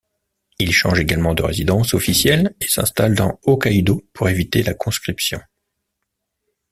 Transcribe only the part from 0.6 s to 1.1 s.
change